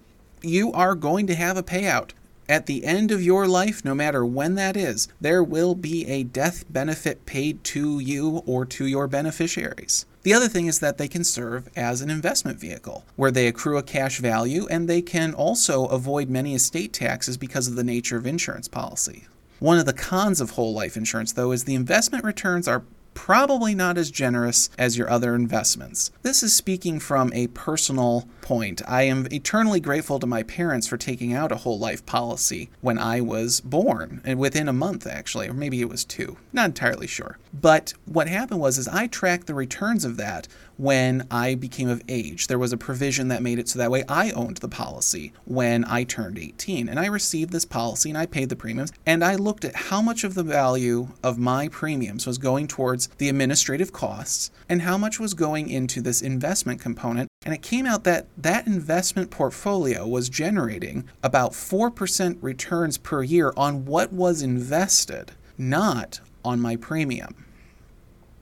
you 0.43 0.73
are 0.73 0.97
going 0.97 1.29
to 1.29 1.37
have 1.37 1.57
a 1.57 1.63
payout. 1.63 2.11
At 2.49 2.67
the 2.67 2.85
end 2.85 3.13
of 3.13 3.23
your 3.23 3.47
life, 3.47 3.85
no 3.85 3.95
matter 3.95 4.27
when 4.27 4.57
that 4.57 4.77
is, 4.77 5.07
there 5.21 5.45
will 5.45 5.77
be 5.77 6.05
a 6.09 6.25
death 6.25 6.65
benefit 6.69 7.27
paid 7.27 7.63
to 7.63 8.01
you 8.01 8.43
or 8.45 8.67
to 8.67 8.87
your 8.87 9.07
beneficiaries. 9.07 10.05
The 10.23 10.35
other 10.35 10.49
thing 10.49 10.67
is 10.67 10.81
that 10.81 10.99
they 10.99 11.07
can 11.07 11.23
serve 11.23 11.71
as 11.77 12.01
an 12.01 12.11
investment 12.11 12.59
vehicle 12.59 13.05
where 13.15 13.31
they 13.31 13.47
accrue 13.47 13.79
a 13.79 13.85
cash 13.85 14.19
value 14.19 14.67
and 14.69 14.89
they 14.89 15.01
can 15.01 15.33
also 15.33 15.87
avoid 15.87 16.29
many 16.29 16.57
estate 16.57 16.93
taxes 16.93 17.37
because 17.37 17.69
of 17.69 17.77
the 17.77 17.85
nature 17.85 18.17
of 18.17 18.27
insurance 18.27 18.67
policy. 18.67 19.27
One 19.61 19.79
of 19.79 19.87
the 19.87 19.93
cons 19.93 20.41
of 20.41 20.51
whole 20.51 20.75
life 20.75 20.97
insurance, 20.97 21.31
though, 21.31 21.53
is 21.53 21.65
the 21.65 21.77
investment 21.77 22.25
returns 22.25 22.67
are 22.67 22.83
probably 23.31 23.77
not 23.77 23.97
as 23.97 24.11
generous 24.11 24.71
as 24.77 24.99
your 24.99 25.09
other 25.09 25.37
investments. 25.37 26.11
This 26.23 26.43
is 26.43 26.53
speaking 26.53 26.99
from 26.99 27.33
a 27.33 27.47
personal 27.47 28.27
point. 28.41 28.83
I 28.89 29.03
am 29.03 29.29
eternally 29.31 29.79
grateful 29.79 30.19
to 30.19 30.27
my 30.27 30.43
parents 30.43 30.89
for 30.89 30.97
taking 30.97 31.33
out 31.33 31.53
a 31.53 31.59
whole 31.59 31.79
life 31.79 32.05
policy 32.05 32.71
when 32.81 32.99
I 32.99 33.21
was 33.21 33.61
born, 33.61 34.21
and 34.25 34.41
within 34.41 34.67
a 34.67 34.73
month 34.73 35.07
actually, 35.07 35.47
or 35.47 35.55
maybe 35.55 35.81
it 35.81 35.89
was 35.89 36.05
two. 36.05 36.39
Not 36.53 36.67
entirely 36.67 37.07
sure. 37.07 37.39
But 37.53 37.95
what 38.05 38.29
happened 38.29 38.61
was 38.61 38.79
is 38.79 38.87
I 38.89 39.07
tracked 39.07 39.47
the 39.47 39.55
returns 39.55 40.05
of 40.05 40.17
that 40.19 40.47
when 40.77 41.27
I 41.31 41.55
became 41.55 41.89
of 41.89 42.03
age. 42.09 42.47
There 42.47 42.59
was 42.59 42.73
a 42.73 42.79
provision 42.79 43.29
that 43.29 43.43
made 43.43 43.59
it 43.59 43.69
so 43.69 43.79
that 43.79 43.91
way 43.91 44.05
I 44.09 44.31
owned 44.31 44.59
the 44.59 44.69
policy 44.69 45.33
when 45.45 45.85
I 45.85 46.05
turned 46.05 46.39
18. 46.39 46.89
And 46.89 46.99
I 46.99 47.07
received 47.07 47.53
this 47.53 47.65
policy 47.65 48.09
and 48.11 48.19
I 48.19 48.27
paid 48.27 48.49
the 48.49 48.57
premiums. 48.57 48.93
And 49.05 49.25
I 49.25 49.35
looked 49.35 49.65
at 49.65 49.75
how 49.75 50.01
much 50.01 50.25
of 50.25 50.35
the 50.35 50.43
value 50.43 51.09
of 51.23 51.39
my 51.39 51.69
premiums 51.69 52.27
was 52.27 52.39
going 52.39 52.69
towards 52.69 53.09
the 53.19 53.29
administrative 53.29 53.93
costs 53.93 54.51
and 54.69 54.83
how 54.83 54.97
much 54.97 55.19
was 55.19 55.35
going 55.35 55.69
into 55.69 56.01
this 56.01 56.23
investment 56.23 56.81
component. 56.81 57.29
And 57.45 57.53
it 57.53 57.63
came 57.63 57.87
out 57.87 58.05
that 58.05 58.27
that 58.39 58.67
investment 58.67 59.31
portfolio 59.31 60.07
was 60.07 60.29
generating 60.29 61.09
about 61.23 61.53
4% 61.53 62.39
returns 62.41 62.97
per 62.97 63.23
year 63.23 63.53
on 63.57 63.87
what 63.87 64.13
was 64.13 64.43
invested, 64.43 65.33
not 65.59 66.21
on 66.45 66.61
my 66.61 66.77
premium. 66.77 67.47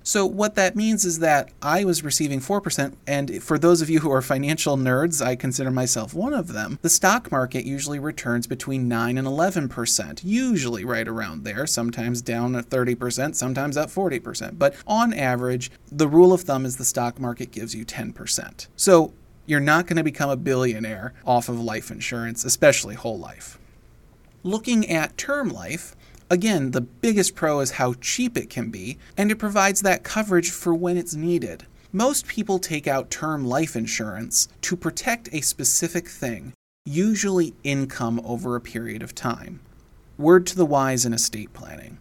So, 0.09 0.25
what 0.25 0.55
that 0.55 0.75
means 0.75 1.05
is 1.05 1.19
that 1.19 1.51
I 1.61 1.85
was 1.85 2.03
receiving 2.03 2.41
4%, 2.41 2.95
and 3.07 3.43
for 3.43 3.59
those 3.59 3.83
of 3.83 3.91
you 3.91 4.01
who 4.01 4.11
are 4.11 4.23
financial 4.23 4.79
nerds, 4.79 5.23
I 5.23 5.37
consider 5.37 5.71
myself 5.71 6.15
one 6.15 6.33
of 6.33 6.55
them, 6.55 6.79
the 6.81 6.89
stock 6.89 7.31
market 7.31 7.67
usually 7.67 7.99
returns 7.99 8.47
between 8.47 8.89
9 8.89 9.19
and 9.19 9.29
11%, 9.29 10.21
usually 10.25 10.83
right 10.83 11.07
around 11.07 11.45
there, 11.45 11.67
sometimes 11.67 12.23
down 12.23 12.57
at 12.57 12.71
30%, 12.71 13.35
sometimes 13.35 13.77
up 13.77 13.91
40%. 13.91 14.59
But 14.59 14.77
on 14.87 15.13
average, 15.13 15.71
the 15.93 16.09
rule 16.09 16.33
of 16.33 16.41
thumb 16.41 16.65
is 16.65 16.79
the 16.79 16.87
stock 16.87 17.21
market 17.21 17.51
gives 17.51 17.75
you 17.75 17.85
10%. 17.85 18.67
So, 18.77 19.13
you're 19.45 19.61
not 19.61 19.87
going 19.87 19.99
to 19.99 20.05
become 20.05 20.31
a 20.31 20.37
billionaire 20.37 21.13
off 21.27 21.51
of 21.51 21.61
life 21.61 21.91
insurance, 21.91 22.47
especially 22.47 22.95
whole 22.95 23.19
life. 23.19 23.59
Looking 24.43 24.89
at 24.89 25.19
term 25.19 25.51
life, 25.51 25.95
Again, 26.31 26.73
the 26.73 26.83
biggest 26.83 27.35
pro 27.35 27.61
is 27.61 27.73
how 27.73 27.95
cheap 27.95 28.37
it 28.37 28.51
can 28.51 28.71
be, 28.71 28.99
and 29.17 29.31
it 29.31 29.39
provides 29.39 29.81
that 29.81 30.03
coverage 30.03 30.51
for 30.51 30.75
when 30.75 30.99
it's 30.99 31.15
needed. 31.15 31.65
Most 31.91 32.27
people 32.27 32.59
take 32.59 32.87
out 32.87 33.11
term 33.11 33.47
life 33.47 33.75
insurance 33.75 34.47
to 34.61 34.77
protect 34.77 35.33
a 35.33 35.41
specific 35.41 36.07
thing, 36.07 36.53
usually 36.85 37.55
income 37.65 38.21
over 38.25 38.57
a 38.57 38.61
period 38.61 39.03
of 39.03 39.15
time. 39.15 39.61
Word 40.19 40.47
to 40.49 40.57
the 40.57 40.67
wise 40.67 41.07
in 41.07 41.15
estate 41.15 41.55
planning. 41.55 41.99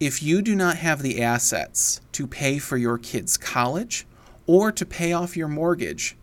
If 0.00 0.20
you 0.20 0.42
do 0.42 0.56
not 0.56 0.78
have 0.78 1.02
the 1.02 1.22
assets 1.22 2.00
to 2.12 2.26
pay 2.26 2.58
for 2.58 2.76
your 2.76 2.98
kids' 2.98 3.36
college 3.36 4.04
or 4.48 4.72
to 4.72 4.84
pay 4.84 5.12
off 5.12 5.36
your 5.36 5.46
mortgage, 5.46 6.16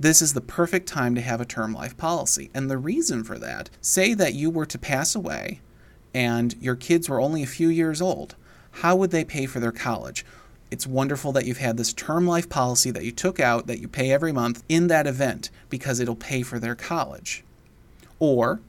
this 0.00 0.20
is 0.20 0.32
the 0.32 0.40
perfect 0.40 0.88
time 0.88 1.14
to 1.14 1.20
have 1.20 1.40
a 1.40 1.44
term 1.44 1.72
life 1.72 1.96
policy. 1.96 2.50
And 2.52 2.68
the 2.68 2.76
reason 2.76 3.22
for 3.22 3.38
that, 3.38 3.70
say 3.80 4.14
that 4.14 4.34
you 4.34 4.50
were 4.50 4.66
to 4.66 4.78
pass 4.78 5.14
away 5.14 5.60
and 6.14 6.54
your 6.60 6.76
kids 6.76 7.08
were 7.08 7.20
only 7.20 7.42
a 7.42 7.46
few 7.46 7.68
years 7.68 8.02
old, 8.02 8.34
how 8.76 8.96
would 8.96 9.10
they 9.10 9.24
pay 9.24 9.46
for 9.46 9.60
their 9.60 9.72
college? 9.72 10.24
It's 10.70 10.86
wonderful 10.86 11.32
that 11.32 11.44
you've 11.44 11.58
had 11.58 11.76
this 11.76 11.92
term 11.92 12.26
life 12.26 12.48
policy 12.48 12.90
that 12.92 13.04
you 13.04 13.12
took 13.12 13.38
out 13.38 13.66
that 13.66 13.80
you 13.80 13.88
pay 13.88 14.10
every 14.10 14.32
month 14.32 14.62
in 14.68 14.86
that 14.86 15.06
event 15.06 15.50
because 15.68 16.00
it'll 16.00 16.16
pay 16.16 16.42
for 16.42 16.58
their 16.58 16.74
college. 16.74 17.44
Or, 18.18 18.60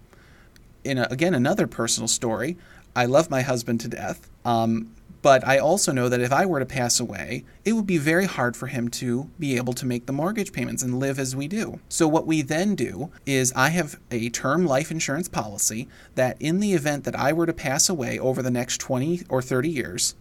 in 0.83 0.97
a, 0.97 1.07
again 1.09 1.33
another 1.33 1.67
personal 1.67 2.09
story, 2.09 2.57
I 2.95 3.05
love 3.05 3.29
my 3.29 3.41
husband 3.41 3.79
to 3.81 3.87
death. 3.87 4.29
Um, 4.43 4.93
but 5.23 5.47
I 5.47 5.57
also 5.57 5.93
know 5.93 6.09
that 6.09 6.19
if 6.19 6.33
I 6.33 6.45
were 6.45 6.59
to 6.59 6.65
pass 6.65 6.99
away, 6.99 7.45
it 7.63 7.73
would 7.73 7.87
be 7.87 7.97
very 7.97 8.25
hard 8.25 8.57
for 8.57 8.67
him 8.67 8.89
to 8.89 9.31
be 9.39 9.55
able 9.55 9.71
to 9.73 9.85
make 9.85 10.05
the 10.05 10.11
mortgage 10.11 10.51
payments 10.51 10.83
and 10.83 10.99
live 10.99 11.17
as 11.17 11.33
we 11.33 11.47
do. 11.47 11.79
So, 11.87 12.09
what 12.09 12.27
we 12.27 12.41
then 12.41 12.75
do 12.75 13.09
is 13.25 13.53
I 13.55 13.69
have 13.69 13.97
a 14.11 14.29
term 14.29 14.65
life 14.65 14.91
insurance 14.91 15.29
policy 15.29 15.87
that, 16.15 16.35
in 16.41 16.59
the 16.59 16.73
event 16.73 17.05
that 17.05 17.15
I 17.15 17.31
were 17.31 17.45
to 17.45 17.53
pass 17.53 17.87
away 17.87 18.19
over 18.19 18.41
the 18.41 18.51
next 18.51 18.79
20 18.81 19.21
or 19.29 19.41
30 19.41 19.69
years, 19.69 20.15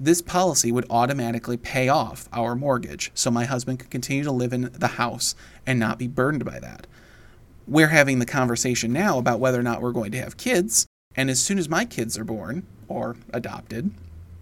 this 0.00 0.20
policy 0.20 0.72
would 0.72 0.90
automatically 0.90 1.56
pay 1.56 1.88
off 1.88 2.28
our 2.32 2.56
mortgage 2.56 3.12
so 3.14 3.30
my 3.30 3.44
husband 3.44 3.78
could 3.78 3.90
continue 3.90 4.24
to 4.24 4.32
live 4.32 4.52
in 4.52 4.70
the 4.72 4.88
house 4.88 5.36
and 5.64 5.78
not 5.78 6.00
be 6.00 6.08
burdened 6.08 6.44
by 6.44 6.58
that. 6.58 6.88
We're 7.68 7.88
having 7.88 8.18
the 8.18 8.26
conversation 8.26 8.92
now 8.92 9.18
about 9.18 9.38
whether 9.38 9.60
or 9.60 9.62
not 9.62 9.80
we're 9.80 9.92
going 9.92 10.10
to 10.10 10.20
have 10.20 10.36
kids, 10.36 10.84
and 11.14 11.30
as 11.30 11.40
soon 11.40 11.58
as 11.58 11.68
my 11.68 11.84
kids 11.84 12.18
are 12.18 12.24
born 12.24 12.66
or 12.88 13.14
adopted, 13.32 13.92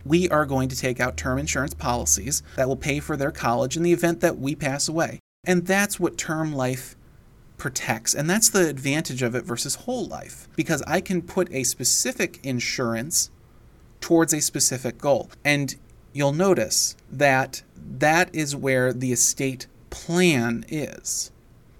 we 0.04 0.28
are 0.28 0.47
going 0.47 0.69
to 0.69 0.76
take 0.76 1.00
out 1.00 1.16
term 1.16 1.38
insurance 1.38 1.75
policies 1.75 2.42
that 2.57 2.69
will 2.69 2.76
pay 2.76 3.00
for 3.00 3.16
their 3.16 3.30
college 3.30 3.76
in 3.76 3.83
the 3.83 3.92
event 3.92 4.21
that 4.21 4.38
we 4.38 4.54
pass 4.54 4.88
away. 4.88 5.19
And 5.45 5.66
that's 5.66 5.99
what 6.00 6.19
term 6.19 6.52
life 6.52 6.97
protects. 7.57 8.14
And 8.14 8.28
that's 8.28 8.49
the 8.49 8.69
advantage 8.69 9.23
of 9.23 9.35
it 9.35 9.45
versus 9.45 9.75
whole 9.75 10.07
life, 10.07 10.49
because 10.57 10.83
I 10.87 11.00
can 11.00 11.23
put 11.23 11.52
a 11.52 11.64
specific 11.64 12.40
insurance 12.42 13.30
towards 14.00 14.33
a 14.33 14.40
specific 14.40 14.99
goal. 14.99 15.30
And 15.45 15.76
you'll 16.12 16.33
notice 16.33 16.97
that 17.11 17.62
that 17.76 18.35
is 18.35 18.57
where 18.57 18.92
the 18.92 19.12
estate 19.12 19.66
plan 19.90 20.64
is. 20.69 21.30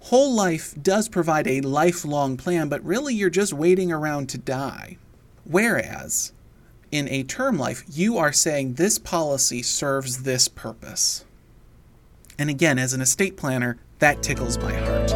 Whole 0.01 0.33
life 0.33 0.75
does 0.81 1.09
provide 1.09 1.47
a 1.47 1.61
lifelong 1.61 2.37
plan, 2.37 2.69
but 2.69 2.83
really 2.83 3.13
you're 3.13 3.29
just 3.29 3.53
waiting 3.53 3.91
around 3.91 4.29
to 4.29 4.37
die. 4.37 4.97
Whereas 5.43 6.33
in 6.91 7.07
a 7.07 7.23
term 7.23 7.57
life, 7.57 7.83
you 7.89 8.17
are 8.17 8.33
saying 8.33 8.73
this 8.73 8.99
policy 8.99 9.63
serves 9.63 10.23
this 10.23 10.47
purpose. 10.47 11.23
And 12.37 12.49
again, 12.49 12.77
as 12.77 12.93
an 12.93 13.01
estate 13.01 13.37
planner, 13.37 13.77
that 13.99 14.21
tickles 14.21 14.57
my 14.57 14.73
heart. 14.73 15.09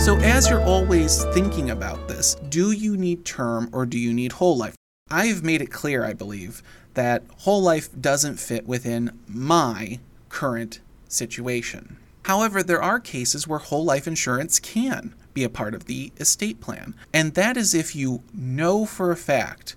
So, 0.00 0.16
as 0.18 0.48
you're 0.48 0.64
always 0.64 1.24
thinking 1.26 1.70
about 1.70 2.08
this, 2.08 2.34
do 2.48 2.72
you 2.72 2.96
need 2.96 3.24
term 3.24 3.68
or 3.70 3.86
do 3.86 3.98
you 3.98 4.12
need 4.12 4.32
whole 4.32 4.56
life? 4.56 4.74
I've 5.10 5.44
made 5.44 5.60
it 5.60 5.70
clear, 5.70 6.04
I 6.04 6.14
believe, 6.14 6.62
that 6.94 7.22
whole 7.38 7.62
life 7.62 7.88
doesn't 8.00 8.40
fit 8.40 8.66
within 8.66 9.20
my 9.28 10.00
current 10.30 10.80
situation. 11.06 11.98
However, 12.24 12.62
there 12.62 12.82
are 12.82 13.00
cases 13.00 13.48
where 13.48 13.58
whole 13.58 13.84
life 13.84 14.06
insurance 14.06 14.58
can 14.58 15.14
be 15.32 15.44
a 15.44 15.48
part 15.48 15.74
of 15.74 15.86
the 15.86 16.12
estate 16.18 16.60
plan, 16.60 16.94
and 17.12 17.34
that 17.34 17.56
is 17.56 17.74
if 17.74 17.96
you 17.96 18.22
know 18.34 18.84
for 18.84 19.10
a 19.10 19.16
fact 19.16 19.76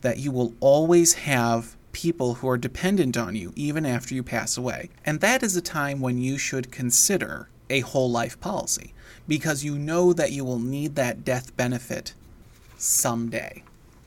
that 0.00 0.18
you 0.18 0.32
will 0.32 0.54
always 0.60 1.14
have 1.14 1.76
people 1.92 2.34
who 2.34 2.48
are 2.48 2.58
dependent 2.58 3.16
on 3.16 3.36
you 3.36 3.52
even 3.54 3.86
after 3.86 4.14
you 4.14 4.22
pass 4.22 4.56
away. 4.56 4.88
And 5.04 5.20
that 5.20 5.42
is 5.42 5.56
a 5.56 5.62
time 5.62 6.00
when 6.00 6.18
you 6.18 6.38
should 6.38 6.72
consider 6.72 7.48
a 7.70 7.80
whole 7.80 8.10
life 8.10 8.40
policy 8.40 8.94
because 9.28 9.64
you 9.64 9.78
know 9.78 10.12
that 10.12 10.32
you 10.32 10.44
will 10.44 10.58
need 10.58 10.94
that 10.96 11.24
death 11.24 11.56
benefit 11.56 12.14
someday. 12.76 13.62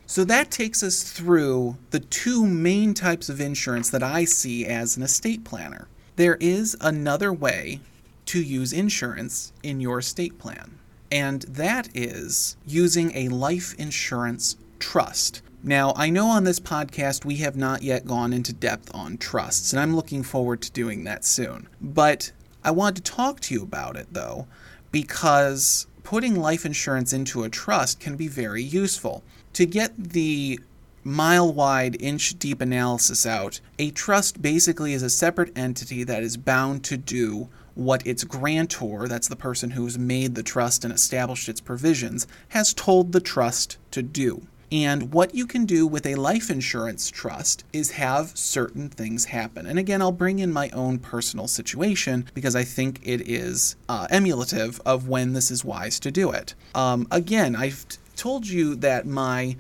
So 0.08 0.24
that 0.26 0.52
takes 0.52 0.84
us 0.84 1.04
through 1.04 1.78
the 1.90 2.00
two 2.00 2.46
main 2.46 2.94
types 2.94 3.30
of 3.30 3.42
insurance 3.42 3.90
that 3.90 4.04
I 4.04 4.26
see 4.26 4.66
as 4.66 4.98
an 4.98 5.04
estate 5.04 5.44
planner. 5.44 5.88
There 6.16 6.38
is 6.40 6.78
another 6.80 7.34
way 7.34 7.82
to 8.28 8.42
use 8.42 8.72
insurance 8.72 9.52
in 9.64 9.82
your 9.82 10.00
estate 10.00 10.40
plan, 10.40 10.80
and 11.12 11.42
that 11.44 11.90
is 11.94 12.56
using 12.66 13.12
a 13.14 13.28
life 13.28 13.76
insurance 13.78 14.56
trust. 14.80 15.42
Now, 15.62 15.94
I 15.98 16.10
know 16.10 16.28
on 16.28 16.46
this 16.46 16.60
podcast 16.60 17.26
we 17.26 17.38
have 17.38 17.58
not 17.58 17.84
yet 17.84 18.06
gone 18.06 18.32
into 18.32 18.54
depth 18.54 18.90
on 18.94 19.18
trusts, 19.18 19.74
and 19.74 19.80
I'm 19.80 19.94
looking 19.96 20.24
forward 20.24 20.62
to 20.62 20.72
doing 20.72 21.04
that 21.04 21.26
soon. 21.26 21.68
But 21.82 22.32
I 22.64 22.72
wanted 22.72 23.04
to 23.04 23.12
talk 23.12 23.42
to 23.42 23.54
you 23.54 23.64
about 23.64 23.98
it 23.98 24.08
though, 24.12 24.48
because 24.92 25.86
putting 26.04 26.40
life 26.40 26.66
insurance 26.66 27.12
into 27.12 27.44
a 27.44 27.50
trust 27.50 28.00
can 28.00 28.16
be 28.16 28.30
very 28.30 28.64
useful. 28.64 29.22
To 29.54 29.66
get 29.66 29.92
the 29.98 30.62
mile 31.06 31.54
wide, 31.54 31.96
inch 32.02 32.38
deep 32.40 32.60
analysis 32.60 33.26
out, 33.26 33.62
a 33.80 33.92
trust 33.92 34.42
basically 34.42 34.92
is 34.92 35.04
a 35.04 35.10
separate 35.10 35.58
entity 35.58 36.04
that 36.04 36.24
is 36.24 36.36
bound 36.36 36.84
to 36.84 36.98
do 36.98 37.48
what 37.76 38.06
its 38.08 38.24
grantor, 38.24 39.08
that's 39.08 39.28
the 39.28 39.36
person 39.36 39.72
who's 39.72 39.98
made 39.98 40.34
the 40.34 40.44
trust 40.44 40.84
and 40.84 40.94
established 40.94 41.48
its 41.48 41.62
provisions, 41.62 42.26
has 42.50 42.74
told 42.74 43.12
the 43.12 43.20
trust 43.20 43.78
to 43.92 44.02
do. 44.02 44.48
And 44.72 45.14
what 45.14 45.36
you 45.36 45.46
can 45.46 45.66
do 45.66 45.86
with 45.86 46.06
a 46.06 46.16
life 46.16 46.50
insurance 46.50 47.12
trust 47.12 47.64
is 47.72 47.92
have 47.92 48.36
certain 48.36 48.90
things 48.90 49.26
happen. 49.26 49.68
And 49.68 49.78
again, 49.78 50.02
I'll 50.02 50.12
bring 50.12 50.40
in 50.40 50.52
my 50.52 50.70
own 50.72 50.98
personal 50.98 51.48
situation 51.48 52.26
because 52.34 52.56
I 52.56 52.64
think 52.64 53.00
it 53.04 53.30
is 53.30 53.76
uh, 53.88 54.08
emulative 54.10 54.82
of 54.86 55.08
when 55.08 55.34
this 55.34 55.52
is 55.52 55.64
wise 55.64 56.00
to 56.00 56.12
do 56.12 56.32
it. 56.32 56.56
Um, 56.74 57.08
again, 57.12 57.56
I've 57.56 57.88
t- 57.88 57.98
told 58.16 58.48
you 58.48 58.76
that 58.78 59.06
my 59.06 59.56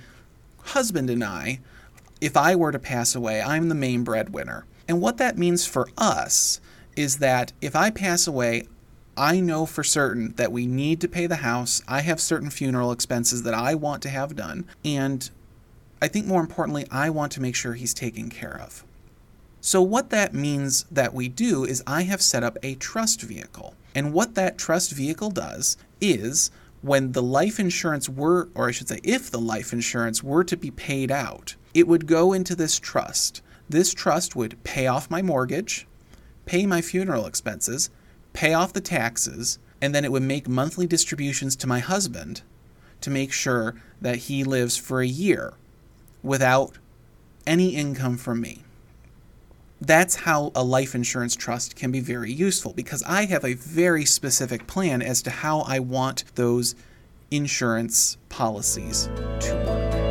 husband 0.66 1.10
and 1.10 1.24
I, 1.24 1.60
if 2.22 2.36
I 2.36 2.56
were 2.56 2.72
to 2.72 2.80
pass 2.80 3.16
away, 3.16 3.42
I'm 3.42 3.70
the 3.70 3.76
main 3.76 4.04
breadwinner. 4.04 4.66
And 4.88 5.02
what 5.02 5.18
that 5.18 5.38
means 5.38 5.66
for 5.66 5.88
us 5.98 6.60
is 6.96 7.18
that 7.18 7.54
if 7.62 7.76
I 7.76 7.90
pass 7.90 8.28
away, 8.28 8.68
I 9.18 9.40
know 9.40 9.66
for 9.66 9.84
certain 9.84 10.34
that 10.36 10.52
we 10.52 10.68
need 10.68 11.00
to 11.02 11.08
pay 11.08 11.26
the 11.26 11.38
house. 11.38 11.82
I 11.88 12.02
have 12.02 12.20
certain 12.20 12.50
funeral 12.50 12.92
expenses 12.92 13.44
that 13.44 13.54
I 13.54 13.76
want 13.76 14.02
to 14.04 14.10
have 14.10 14.36
done. 14.36 14.66
And 14.84 15.30
I 16.02 16.08
think 16.08 16.26
more 16.26 16.42
importantly, 16.42 16.86
I 16.92 17.10
want 17.10 17.32
to 17.34 17.42
make 17.42 17.56
sure 17.56 17.74
he's 17.74 17.94
taken 17.94 18.30
care 18.30 18.60
of. 18.60 18.84
So, 19.62 19.82
what 19.82 20.12
that 20.12 20.34
means 20.34 20.86
that 20.92 21.14
we 21.14 21.28
do 21.28 21.64
is 21.64 21.82
I 21.88 22.04
have 22.04 22.22
set 22.22 22.44
up 22.44 22.58
a 22.62 22.76
trust 22.76 23.22
vehicle. 23.22 23.74
And 23.96 24.14
what 24.14 24.36
that 24.36 24.58
trust 24.58 24.92
vehicle 24.92 25.32
does 25.32 25.78
is 26.02 26.52
when 26.86 27.14
the 27.14 27.24
life 27.24 27.60
insurance 27.60 28.08
were, 28.08 28.50
or 28.54 28.68
I 28.68 28.72
should 28.72 28.88
say, 28.88 29.00
if 29.04 29.32
the 29.32 29.40
life 29.40 29.74
insurance 29.74 30.22
were 30.22 30.44
to 30.44 30.56
be 30.56 30.70
paid 30.70 31.10
out, 31.10 31.56
it 31.74 31.88
would 31.88 32.06
go 32.06 32.32
into 32.32 32.56
this 32.56 32.80
trust. 32.80 33.42
This 33.68 33.92
trust 33.92 34.36
would 34.36 34.64
pay 34.64 34.86
off 34.86 35.10
my 35.10 35.24
mortgage, 35.24 35.88
pay 36.46 36.68
my 36.68 36.82
funeral 36.82 37.26
expenses, 37.26 37.90
pay 38.34 38.54
off 38.54 38.72
the 38.72 38.82
taxes, 38.82 39.58
and 39.82 39.96
then 39.96 40.06
it 40.06 40.12
would 40.12 40.22
make 40.22 40.48
monthly 40.48 40.86
distributions 40.86 41.56
to 41.56 41.68
my 41.68 41.80
husband 41.80 42.44
to 43.02 43.10
make 43.10 43.34
sure 43.34 43.74
that 44.00 44.18
he 44.18 44.44
lives 44.44 44.78
for 44.78 45.02
a 45.02 45.08
year 45.08 45.54
without 46.22 46.78
any 47.48 47.70
income 47.70 48.16
from 48.16 48.42
me. 48.42 48.65
That's 49.86 50.16
how 50.16 50.52
a 50.56 50.64
life 50.64 50.96
insurance 50.96 51.36
trust 51.36 51.76
can 51.76 51.92
be 51.92 52.00
very 52.00 52.32
useful 52.32 52.74
because 52.74 53.04
I 53.04 53.26
have 53.26 53.46
a 53.46 53.54
very 53.54 54.04
specific 54.04 54.66
plan 54.66 55.04
as 55.04 55.22
to 55.24 55.30
how 55.30 55.60
I 55.60 55.78
want 55.78 56.24
those 56.34 56.74
insurance 57.30 58.18
policies 58.30 59.08
to 59.42 59.64
work. 59.68 60.06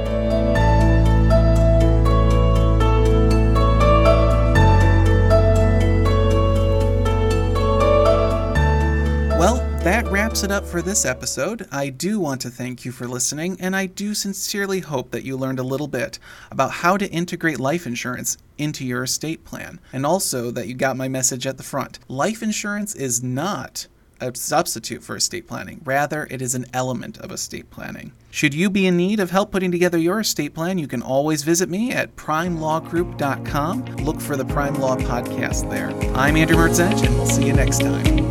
That 9.84 10.08
wraps 10.08 10.42
it 10.42 10.50
up 10.50 10.64
for 10.64 10.80
this 10.80 11.04
episode. 11.04 11.68
I 11.70 11.90
do 11.90 12.18
want 12.18 12.40
to 12.40 12.48
thank 12.48 12.86
you 12.86 12.90
for 12.90 13.06
listening, 13.06 13.58
and 13.60 13.76
I 13.76 13.84
do 13.84 14.14
sincerely 14.14 14.80
hope 14.80 15.10
that 15.10 15.24
you 15.24 15.36
learned 15.36 15.58
a 15.58 15.62
little 15.62 15.88
bit 15.88 16.18
about 16.50 16.70
how 16.70 16.96
to 16.96 17.06
integrate 17.10 17.60
life 17.60 17.86
insurance 17.86 18.38
into 18.56 18.82
your 18.82 19.02
estate 19.02 19.44
plan, 19.44 19.78
and 19.92 20.06
also 20.06 20.50
that 20.52 20.68
you 20.68 20.74
got 20.74 20.96
my 20.96 21.06
message 21.08 21.46
at 21.46 21.58
the 21.58 21.62
front. 21.62 21.98
Life 22.08 22.42
insurance 22.42 22.94
is 22.94 23.22
not 23.22 23.86
a 24.22 24.34
substitute 24.34 25.02
for 25.02 25.16
estate 25.16 25.46
planning. 25.46 25.82
Rather, 25.84 26.26
it 26.30 26.40
is 26.40 26.54
an 26.54 26.64
element 26.72 27.18
of 27.18 27.30
estate 27.30 27.68
planning. 27.68 28.12
Should 28.30 28.54
you 28.54 28.70
be 28.70 28.86
in 28.86 28.96
need 28.96 29.20
of 29.20 29.32
help 29.32 29.52
putting 29.52 29.70
together 29.70 29.98
your 29.98 30.20
estate 30.20 30.54
plan, 30.54 30.78
you 30.78 30.88
can 30.88 31.02
always 31.02 31.42
visit 31.42 31.68
me 31.68 31.92
at 31.92 32.16
primelawgroup.com. 32.16 33.84
Look 33.96 34.22
for 34.22 34.36
the 34.36 34.46
Prime 34.46 34.76
Law 34.76 34.96
Podcast 34.96 35.68
there. 35.68 35.90
I'm 36.16 36.36
Andrew 36.36 36.56
Mertzenich, 36.56 37.04
and 37.04 37.14
we'll 37.16 37.26
see 37.26 37.44
you 37.46 37.52
next 37.52 37.82
time. 37.82 38.23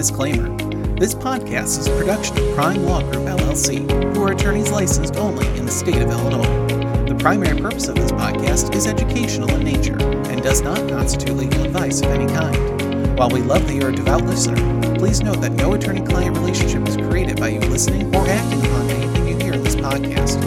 Disclaimer. 0.00 0.48
This 0.96 1.14
podcast 1.14 1.78
is 1.78 1.86
a 1.86 1.94
production 1.94 2.38
of 2.38 2.54
Prime 2.54 2.86
Law 2.86 3.02
Group 3.02 3.26
LLC, 3.26 3.86
who 4.14 4.22
are 4.22 4.32
attorneys 4.32 4.70
licensed 4.70 5.16
only 5.16 5.46
in 5.58 5.66
the 5.66 5.70
state 5.70 6.00
of 6.00 6.08
Illinois. 6.08 7.04
The 7.06 7.14
primary 7.16 7.60
purpose 7.60 7.86
of 7.86 7.96
this 7.96 8.10
podcast 8.10 8.74
is 8.74 8.86
educational 8.86 9.50
in 9.50 9.62
nature 9.62 10.00
and 10.30 10.42
does 10.42 10.62
not 10.62 10.78
constitute 10.88 11.36
legal 11.36 11.64
advice 11.64 12.00
of 12.00 12.06
any 12.06 12.26
kind. 12.32 13.18
While 13.18 13.28
we 13.28 13.42
love 13.42 13.66
that 13.66 13.74
you're 13.74 13.90
a 13.90 13.94
devout 13.94 14.24
listener, 14.24 14.56
please 14.94 15.22
note 15.22 15.42
that 15.42 15.52
no 15.52 15.74
attorney 15.74 16.00
client 16.00 16.34
relationship 16.38 16.88
is 16.88 16.96
created 16.96 17.38
by 17.38 17.48
you 17.48 17.60
listening 17.60 18.14
or 18.16 18.26
acting 18.26 18.60
upon 18.60 18.88
anything 18.88 19.28
you 19.28 19.36
hear 19.36 19.52
in 19.52 19.62
this 19.62 19.76
podcast. 19.76 20.40